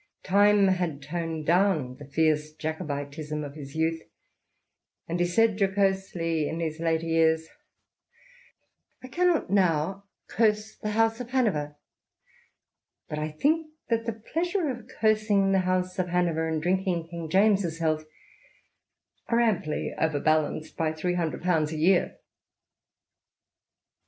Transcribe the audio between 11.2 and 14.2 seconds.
Hanover, but I think that the